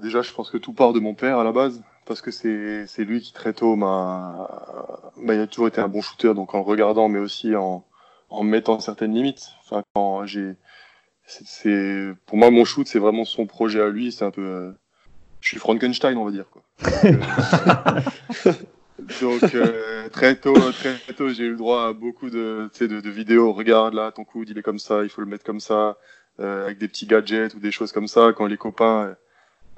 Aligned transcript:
déjà, 0.00 0.22
je 0.22 0.32
pense 0.32 0.50
que 0.50 0.58
tout 0.58 0.72
part 0.72 0.92
de 0.92 1.00
mon 1.00 1.14
père 1.14 1.38
à 1.38 1.44
la 1.44 1.52
base, 1.52 1.82
parce 2.06 2.20
que 2.22 2.30
c'est 2.30 2.86
c'est 2.86 3.04
lui 3.04 3.20
qui 3.20 3.32
très 3.32 3.52
tôt 3.52 3.76
m'a, 3.76 4.48
bah, 5.22 5.34
il 5.34 5.40
a 5.40 5.46
toujours 5.46 5.68
été 5.68 5.80
un 5.80 5.88
bon 5.88 6.00
shooter, 6.02 6.34
donc 6.34 6.54
en 6.54 6.58
le 6.58 6.64
regardant, 6.64 7.08
mais 7.08 7.18
aussi 7.18 7.54
en 7.56 7.84
en 8.30 8.44
mettant 8.44 8.80
certaines 8.80 9.14
limites. 9.14 9.50
Enfin, 9.64 9.82
quand 9.94 10.24
j'ai, 10.24 10.54
c'est 11.26 12.12
pour 12.26 12.38
moi 12.38 12.50
mon 12.50 12.64
shoot, 12.64 12.86
c'est 12.86 12.98
vraiment 12.98 13.24
son 13.24 13.46
projet 13.46 13.80
à 13.80 13.88
lui. 13.88 14.12
C'est 14.12 14.24
un 14.24 14.30
peu, 14.30 14.42
euh, 14.42 14.72
je 15.40 15.48
suis 15.48 15.58
Frankenstein, 15.58 16.16
on 16.16 16.24
va 16.24 16.30
dire 16.30 16.46
quoi. 16.50 16.62
Donc 19.20 19.54
euh, 19.54 20.08
très 20.10 20.36
tôt, 20.36 20.54
très 20.72 20.98
tôt, 21.16 21.30
j'ai 21.30 21.44
eu 21.44 21.50
le 21.50 21.56
droit 21.56 21.88
à 21.88 21.92
beaucoup 21.92 22.30
de, 22.30 22.70
de, 22.80 23.00
de 23.00 23.10
vidéos. 23.10 23.52
Regarde 23.52 23.94
là, 23.94 24.12
ton 24.12 24.24
coude, 24.24 24.48
il 24.50 24.58
est 24.58 24.62
comme 24.62 24.78
ça, 24.78 25.02
il 25.02 25.08
faut 25.08 25.20
le 25.20 25.26
mettre 25.26 25.44
comme 25.44 25.60
ça, 25.60 25.96
euh, 26.38 26.64
avec 26.66 26.78
des 26.78 26.88
petits 26.88 27.06
gadgets 27.06 27.54
ou 27.54 27.60
des 27.60 27.72
choses 27.72 27.92
comme 27.92 28.08
ça. 28.08 28.32
Quand 28.36 28.46
les 28.46 28.56
copains, 28.56 29.16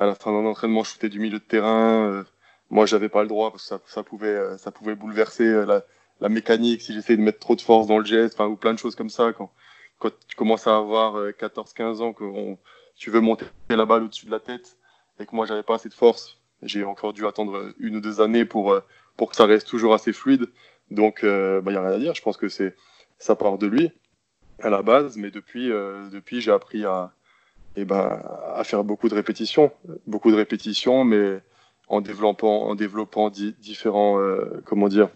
à 0.00 0.06
la 0.06 0.14
fin 0.14 0.32
d'un 0.32 0.48
entraînement, 0.48 0.82
shootaient 0.82 1.10
du 1.10 1.20
milieu 1.20 1.38
de 1.38 1.44
terrain, 1.44 2.08
euh, 2.08 2.24
moi 2.70 2.86
j'avais 2.86 3.10
pas 3.10 3.22
le 3.22 3.28
droit 3.28 3.50
parce 3.50 3.68
que 3.68 3.90
ça, 3.90 4.02
pouvait, 4.02 4.28
euh, 4.28 4.56
ça 4.56 4.72
pouvait 4.72 4.94
bouleverser 4.94 5.44
euh, 5.44 5.82
la, 6.20 6.28
mécanique 6.30 6.80
si 6.80 6.94
j'essayais 6.94 7.18
de 7.18 7.22
mettre 7.22 7.38
trop 7.38 7.54
de 7.54 7.60
force 7.60 7.86
dans 7.86 7.98
le 7.98 8.04
geste, 8.04 8.34
enfin 8.34 8.46
ou 8.48 8.56
plein 8.56 8.72
de 8.72 8.78
choses 8.78 8.94
comme 8.96 9.10
ça. 9.10 9.32
Quand, 9.32 9.50
tu 10.26 10.36
commences 10.36 10.66
à 10.66 10.76
avoir 10.76 11.14
14-15 11.32 12.00
ans, 12.00 12.12
que 12.14 12.24
tu 12.96 13.10
veux 13.10 13.20
monter 13.20 13.44
la 13.68 13.84
balle 13.84 14.04
au-dessus 14.04 14.26
de 14.26 14.30
la 14.30 14.40
tête 14.40 14.78
et 15.18 15.26
que 15.26 15.36
moi 15.36 15.44
j'avais 15.44 15.62
pas 15.62 15.74
assez 15.74 15.90
de 15.90 15.94
force, 15.94 16.40
j'ai 16.62 16.84
encore 16.84 17.12
dû 17.12 17.26
attendre 17.26 17.72
une 17.78 17.96
ou 17.96 18.00
deux 18.00 18.22
années 18.22 18.46
pour 18.46 18.74
pour 19.18 19.30
que 19.30 19.36
ça 19.36 19.44
reste 19.44 19.68
toujours 19.68 19.92
assez 19.92 20.14
fluide. 20.14 20.46
Donc, 20.90 21.20
il 21.22 21.28
euh, 21.28 21.60
bah, 21.60 21.72
y 21.72 21.76
a 21.76 21.82
rien 21.82 21.92
à 21.92 21.98
dire. 21.98 22.14
Je 22.14 22.22
pense 22.22 22.38
que 22.38 22.48
c'est 22.48 22.74
ça 23.18 23.36
part 23.36 23.58
de 23.58 23.66
lui 23.66 23.92
à 24.62 24.70
la 24.70 24.82
base, 24.82 25.18
mais 25.18 25.30
depuis, 25.30 25.68
depuis 25.68 26.40
j'ai 26.40 26.52
appris 26.52 26.84
à, 26.84 27.12
et 27.76 27.82
eh 27.82 27.84
ben, 27.84 28.20
à 28.54 28.64
faire 28.64 28.82
beaucoup 28.82 29.08
de 29.08 29.14
répétitions, 29.14 29.70
beaucoup 30.06 30.30
de 30.30 30.36
répétitions, 30.36 31.04
mais 31.04 31.40
en 31.88 32.00
développant, 32.00 32.64
en 32.64 32.74
développant 32.74 33.30
différents, 33.30 34.18
euh, 34.20 34.62
comment 34.64 34.88
dire, 34.88 35.08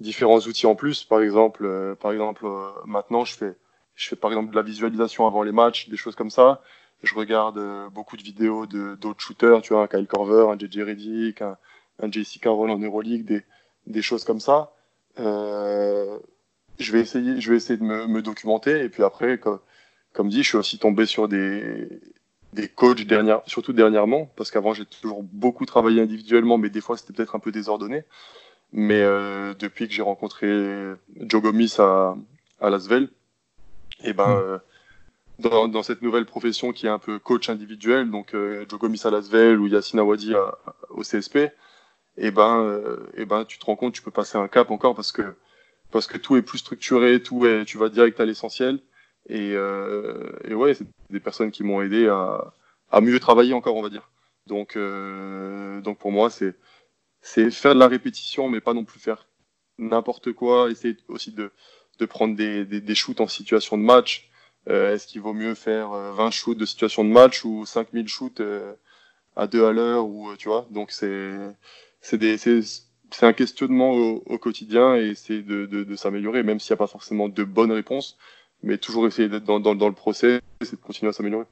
différents 0.00 0.38
outils 0.38 0.66
en 0.66 0.76
plus. 0.76 1.04
Par 1.04 1.22
exemple, 1.22 1.64
euh, 1.64 1.94
par 1.96 2.12
exemple, 2.12 2.46
euh, 2.46 2.70
maintenant 2.84 3.24
je 3.24 3.34
fais, 3.34 3.56
je 3.96 4.08
fais 4.08 4.16
par 4.16 4.30
exemple 4.30 4.50
de 4.50 4.56
la 4.56 4.62
visualisation 4.62 5.26
avant 5.26 5.42
les 5.42 5.52
matchs, 5.52 5.88
des 5.88 5.96
choses 5.96 6.14
comme 6.14 6.30
ça. 6.30 6.62
Je 7.02 7.14
regarde 7.14 7.60
beaucoup 7.92 8.16
de 8.16 8.22
vidéos 8.22 8.66
de 8.66 8.96
d'autres 8.96 9.20
shooters, 9.20 9.60
tu 9.62 9.72
vois, 9.72 9.82
un 9.82 9.86
Kyle 9.88 10.06
Korver, 10.06 10.46
un 10.52 10.58
JJ 10.58 10.80
Redick, 10.82 11.42
un, 11.42 11.56
un 12.00 12.10
JC 12.10 12.40
Carroll 12.40 12.70
en 12.70 12.78
Euroleague, 12.78 13.24
des, 13.24 13.42
des 13.86 14.02
choses 14.02 14.24
comme 14.24 14.40
ça. 14.40 14.72
Euh, 15.18 16.18
je 16.78 16.92
vais 16.92 17.00
essayer, 17.00 17.40
je 17.40 17.50
vais 17.50 17.56
essayer 17.56 17.76
de 17.76 17.84
me, 17.84 18.06
me 18.06 18.22
documenter 18.22 18.82
et 18.82 18.88
puis 18.88 19.02
après, 19.02 19.38
comme, 19.38 19.60
comme 20.18 20.30
dit, 20.30 20.42
je 20.42 20.48
suis 20.48 20.56
aussi 20.56 20.80
tombé 20.80 21.06
sur 21.06 21.28
des, 21.28 21.88
des 22.52 22.66
coachs 22.66 23.02
dernière, 23.02 23.40
surtout 23.46 23.72
dernièrement, 23.72 24.28
parce 24.34 24.50
qu'avant 24.50 24.74
j'ai 24.74 24.84
toujours 24.84 25.22
beaucoup 25.22 25.64
travaillé 25.64 26.02
individuellement, 26.02 26.58
mais 26.58 26.70
des 26.70 26.80
fois 26.80 26.96
c'était 26.96 27.12
peut-être 27.12 27.36
un 27.36 27.38
peu 27.38 27.52
désordonné. 27.52 28.02
Mais 28.72 29.00
euh, 29.00 29.54
depuis 29.54 29.86
que 29.86 29.94
j'ai 29.94 30.02
rencontré 30.02 30.48
Joe 31.20 31.40
Gomis 31.40 31.76
à, 31.78 32.16
à 32.60 32.68
Lasvel, 32.68 33.10
et 34.02 34.12
ben 34.12 34.26
mmh. 34.26 34.40
euh, 34.42 34.58
dans, 35.38 35.68
dans, 35.68 35.84
cette 35.84 36.02
nouvelle 36.02 36.26
profession 36.26 36.72
qui 36.72 36.86
est 36.86 36.90
un 36.90 36.98
peu 36.98 37.20
coach 37.20 37.48
individuel, 37.48 38.10
donc 38.10 38.34
euh, 38.34 38.66
Joe 38.68 38.80
Gomis 38.80 39.02
à 39.04 39.10
Lasvel 39.10 39.60
ou 39.60 39.68
Yassine 39.68 40.00
Awadi 40.00 40.34
à, 40.34 40.58
au 40.88 41.02
CSP, 41.02 41.36
et 41.36 41.52
eh 42.16 42.30
ben, 42.32 42.58
euh, 42.58 43.06
et 43.14 43.22
eh 43.22 43.24
ben, 43.24 43.44
tu 43.44 43.60
te 43.60 43.66
rends 43.66 43.76
compte, 43.76 43.94
tu 43.94 44.02
peux 44.02 44.10
passer 44.10 44.36
un 44.36 44.48
cap 44.48 44.72
encore 44.72 44.96
parce 44.96 45.12
que 45.12 45.36
parce 45.92 46.08
que 46.08 46.18
tout 46.18 46.34
est 46.34 46.42
plus 46.42 46.58
structuré, 46.58 47.22
tout 47.22 47.46
est, 47.46 47.64
tu 47.64 47.78
vas 47.78 47.88
direct 47.88 48.18
à 48.18 48.24
l'essentiel. 48.24 48.80
Et, 49.28 49.52
euh, 49.54 50.30
et 50.44 50.54
ouais, 50.54 50.74
c'est 50.74 50.86
des 51.10 51.20
personnes 51.20 51.50
qui 51.50 51.62
m'ont 51.62 51.82
aidé 51.82 52.08
à, 52.08 53.00
mieux 53.00 53.20
travailler 53.20 53.52
encore, 53.54 53.76
on 53.76 53.82
va 53.82 53.90
dire. 53.90 54.10
Donc, 54.46 54.76
euh, 54.76 55.80
donc 55.82 55.98
pour 55.98 56.12
moi, 56.12 56.30
c'est 56.30 56.54
c'est 57.20 57.50
faire 57.50 57.74
de 57.74 57.80
la 57.80 57.88
répétition, 57.88 58.48
mais 58.48 58.60
pas 58.60 58.74
non 58.74 58.84
plus 58.84 59.00
faire 59.00 59.26
n'importe 59.78 60.32
quoi. 60.32 60.70
Essayer 60.70 60.96
aussi 61.08 61.32
de 61.32 61.52
prendre 62.06 62.36
des, 62.36 62.94
shoots 62.94 63.20
en 63.20 63.28
situation 63.28 63.76
de 63.76 63.82
match. 63.82 64.30
Euh, 64.68 64.94
Est-ce 64.94 65.06
qu'il 65.06 65.20
vaut 65.20 65.34
mieux 65.34 65.54
faire 65.54 65.90
20 65.90 66.26
euh, 66.26 66.30
shoots 66.30 66.58
de 66.58 66.66
situation 66.66 67.04
de 67.04 67.10
match 67.10 67.44
ou 67.44 67.66
5000 67.66 68.08
shoots 68.08 68.42
à 69.36 69.46
deux 69.46 69.64
à 69.64 69.72
l'heure 69.72 70.06
ou 70.06 70.34
tu 70.36 70.48
vois? 70.48 70.66
Donc 70.70 70.90
c'est 70.92 71.36
c'est 72.00 73.26
un 73.26 73.32
questionnement 73.32 73.92
au, 73.92 74.38
quotidien 74.38 74.94
et 74.94 75.14
de, 75.28 75.66
de 75.66 75.96
s'améliorer, 75.96 76.42
même 76.42 76.60
s'il 76.60 76.72
n'y 76.72 76.76
a 76.76 76.78
pas 76.78 76.86
forcément 76.86 77.28
de 77.28 77.44
bonnes 77.44 77.72
réponses, 77.72 78.18
mais 78.62 78.78
toujours 78.78 79.06
essayer 79.06 79.28
d'être 79.28 79.44
dans, 79.44 79.60
dans, 79.60 79.74
dans, 79.74 79.88
le 79.88 79.94
procès 79.94 80.40
et 80.60 80.64
de 80.64 80.76
continuer 80.76 81.10
à 81.10 81.12
s'améliorer. 81.12 81.44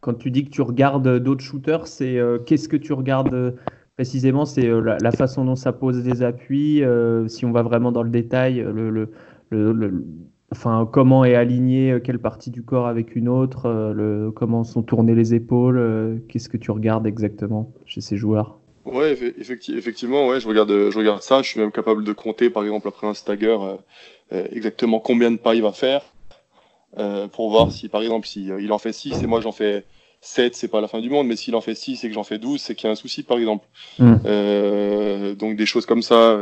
Quand 0.00 0.14
tu 0.14 0.30
dis 0.30 0.44
que 0.44 0.50
tu 0.50 0.62
regardes 0.62 1.18
d'autres 1.18 1.42
shooters, 1.42 1.86
c'est 1.86 2.18
euh, 2.18 2.38
qu'est-ce 2.38 2.68
que 2.68 2.76
tu 2.76 2.92
regardes 2.92 3.34
euh, 3.34 3.52
précisément? 3.96 4.44
C'est 4.44 4.66
euh, 4.66 4.80
la, 4.80 4.98
la, 4.98 5.10
façon 5.10 5.44
dont 5.44 5.56
ça 5.56 5.72
pose 5.72 6.02
des 6.02 6.22
appuis, 6.22 6.82
euh, 6.82 7.28
si 7.28 7.44
on 7.44 7.52
va 7.52 7.62
vraiment 7.62 7.92
dans 7.92 8.02
le 8.02 8.10
détail, 8.10 8.56
le, 8.56 8.90
le, 8.90 9.10
le, 9.50 10.04
enfin, 10.52 10.88
comment 10.90 11.24
est 11.24 11.34
aligné 11.34 11.98
quelle 12.04 12.18
partie 12.18 12.50
du 12.50 12.62
corps 12.62 12.86
avec 12.86 13.16
une 13.16 13.28
autre, 13.28 14.32
comment 14.34 14.64
sont 14.64 14.82
tournées 14.82 15.14
les 15.14 15.34
épaules, 15.34 16.20
qu'est-ce 16.28 16.48
que 16.48 16.56
tu 16.56 16.70
regardes 16.70 17.06
exactement 17.06 17.72
chez 17.84 18.00
ces 18.00 18.16
joueurs? 18.16 18.58
Ouais, 18.84 19.16
effectivement, 19.68 20.28
ouais, 20.28 20.38
je 20.40 20.46
regarde, 20.46 20.70
je 20.70 20.96
regarde 20.96 21.22
ça. 21.22 21.42
Je 21.42 21.48
suis 21.48 21.60
même 21.60 21.72
capable 21.72 22.04
de 22.04 22.12
compter, 22.12 22.50
par 22.50 22.62
exemple, 22.62 22.86
après 22.88 23.06
un 23.06 23.14
stagger, 23.14 23.56
exactement 24.30 25.00
combien 25.00 25.30
de 25.30 25.36
pas 25.36 25.54
il 25.54 25.62
va 25.62 25.72
faire, 25.72 26.02
euh, 26.98 27.28
pour 27.28 27.50
voir 27.50 27.72
si, 27.72 27.88
par 27.88 28.02
exemple, 28.02 28.26
si 28.26 28.50
euh, 28.50 28.60
il 28.60 28.72
en 28.72 28.78
fait 28.78 28.92
6 28.92 29.22
et 29.22 29.26
moi 29.26 29.40
j'en 29.40 29.52
fais 29.52 29.84
7, 30.20 30.54
c'est 30.54 30.68
pas 30.68 30.80
la 30.80 30.88
fin 30.88 31.00
du 31.00 31.10
monde, 31.10 31.26
mais 31.26 31.36
s'il 31.36 31.54
en 31.54 31.60
fait 31.60 31.74
6 31.74 32.04
et 32.04 32.08
que 32.08 32.14
j'en 32.14 32.24
fais 32.24 32.38
12, 32.38 32.60
c'est 32.60 32.74
qu'il 32.74 32.86
y 32.86 32.88
a 32.88 32.92
un 32.92 32.96
souci, 32.96 33.22
par 33.22 33.38
exemple. 33.38 33.66
Mm. 33.98 34.14
Euh, 34.24 35.34
donc 35.34 35.56
des 35.56 35.66
choses 35.66 35.86
comme 35.86 36.02
ça. 36.02 36.38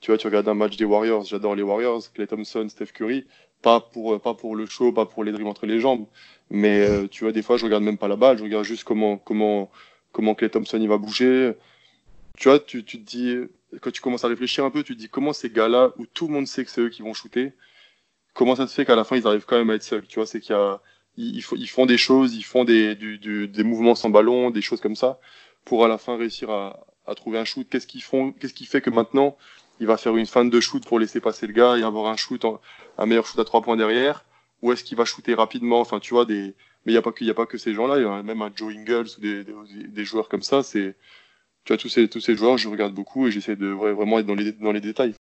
tu 0.00 0.10
vois, 0.10 0.18
tu 0.18 0.26
regardes 0.26 0.48
un 0.48 0.54
match 0.54 0.76
des 0.76 0.84
Warriors, 0.84 1.24
j'adore 1.24 1.54
les 1.54 1.62
Warriors, 1.62 2.02
Clay 2.12 2.26
Thompson, 2.26 2.66
Steph 2.68 2.92
Curry, 2.94 3.26
pas 3.62 3.80
pour 3.80 4.20
pas 4.20 4.34
pour 4.34 4.56
le 4.56 4.66
show, 4.66 4.92
pas 4.92 5.06
pour 5.06 5.24
les 5.24 5.32
dribbles 5.32 5.48
entre 5.48 5.66
les 5.66 5.80
jambes, 5.80 6.06
mais 6.48 6.86
tu 7.10 7.24
vois, 7.24 7.32
des 7.32 7.42
fois 7.42 7.56
je 7.58 7.64
regarde 7.64 7.82
même 7.82 7.98
pas 7.98 8.08
la 8.08 8.16
balle, 8.16 8.38
je 8.38 8.42
regarde 8.42 8.64
juste 8.64 8.84
comment 8.84 9.18
comment 9.18 9.70
comment 10.12 10.34
Clay 10.34 10.48
Thompson 10.48 10.78
il 10.80 10.88
va 10.88 10.96
bouger 10.96 11.54
tu 12.40 12.48
vois, 12.48 12.58
tu, 12.58 12.82
tu 12.84 12.98
te 12.98 13.06
dis, 13.06 13.36
quand 13.82 13.90
tu 13.90 14.00
commences 14.00 14.24
à 14.24 14.28
réfléchir 14.28 14.64
un 14.64 14.70
peu, 14.70 14.82
tu 14.82 14.94
te 14.94 14.98
dis 14.98 15.10
comment 15.10 15.34
ces 15.34 15.50
gars-là, 15.50 15.92
où 15.98 16.06
tout 16.06 16.26
le 16.26 16.32
monde 16.32 16.46
sait 16.46 16.64
que 16.64 16.70
c'est 16.70 16.80
eux 16.80 16.88
qui 16.88 17.02
vont 17.02 17.12
shooter, 17.12 17.52
comment 18.34 18.56
ça 18.56 18.66
se 18.66 18.74
fait 18.74 18.84
qu'à 18.84 18.96
la 18.96 19.04
fin 19.04 19.16
ils 19.16 19.26
arrivent 19.26 19.46
quand 19.46 19.58
même 19.58 19.70
à 19.70 19.74
être 19.74 19.82
seuls, 19.82 20.06
tu 20.06 20.16
vois, 20.16 20.26
c'est 20.26 20.40
qu'il 20.40 20.54
y 20.54 20.58
a, 20.58 20.80
ils, 21.16 21.42
font 21.42 21.86
des 21.86 21.98
choses, 21.98 22.34
ils 22.34 22.42
font 22.44 22.64
des, 22.64 22.94
du, 22.94 23.18
du, 23.18 23.48
des 23.48 23.64
mouvements 23.64 23.94
sans 23.94 24.10
ballon, 24.10 24.50
des 24.50 24.62
choses 24.62 24.80
comme 24.80 24.96
ça, 24.96 25.18
pour 25.64 25.84
à 25.84 25.88
la 25.88 25.98
fin 25.98 26.16
réussir 26.16 26.50
à, 26.50 26.86
à 27.06 27.14
trouver 27.14 27.38
un 27.38 27.44
shoot. 27.44 27.66
Qu'est-ce 27.68 27.86
qu'ils 27.86 28.02
font, 28.02 28.32
qu'est-ce 28.32 28.54
qui 28.54 28.66
fait 28.66 28.80
que 28.80 28.90
maintenant 28.90 29.36
il 29.80 29.86
va 29.86 29.96
faire 29.96 30.16
une 30.16 30.26
fin 30.26 30.44
de 30.44 30.60
shoot 30.60 30.84
pour 30.86 30.98
laisser 30.98 31.20
passer 31.20 31.46
le 31.46 31.54
gars 31.54 31.76
et 31.78 31.82
avoir 31.82 32.10
un 32.10 32.16
shoot, 32.16 32.44
en, 32.44 32.60
un 32.98 33.06
meilleur 33.06 33.26
shoot 33.26 33.38
à 33.40 33.44
trois 33.44 33.62
points 33.62 33.76
derrière, 33.76 34.24
ou 34.62 34.72
est-ce 34.72 34.84
qu'il 34.84 34.96
va 34.96 35.04
shooter 35.04 35.34
rapidement, 35.34 35.80
enfin 35.80 36.00
tu 36.00 36.14
vois 36.14 36.26
des, 36.26 36.54
mais 36.84 36.92
il 36.92 36.94
y 36.94 36.98
a 36.98 37.02
pas 37.02 37.12
que, 37.12 37.24
il 37.24 37.30
a 37.30 37.34
pas 37.34 37.46
que 37.46 37.58
ces 37.58 37.74
gens-là, 37.74 37.98
il 37.98 38.02
y 38.02 38.06
a 38.06 38.22
même 38.22 38.42
un 38.42 38.52
Joe 38.54 38.74
Ingles 38.74 39.06
ou 39.16 39.20
des, 39.20 39.44
des, 39.44 39.54
des 39.88 40.04
joueurs 40.04 40.28
comme 40.28 40.42
ça, 40.42 40.62
c'est 40.62 40.96
tu 41.64 41.72
vois, 41.72 41.78
tous 41.78 41.88
ces, 41.88 42.08
tous 42.08 42.20
ces 42.20 42.36
joueurs, 42.36 42.58
je 42.58 42.68
regarde 42.68 42.94
beaucoup 42.94 43.26
et 43.26 43.30
j'essaie 43.30 43.56
de 43.56 43.68
vraiment 43.68 44.18
être 44.18 44.26
dans 44.26 44.34
les, 44.34 44.52
dans 44.52 44.72
les 44.72 44.80
détails. 44.80 45.14